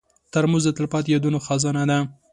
[0.33, 1.99] ترموز د تلپاتې یادونو خزانه ده.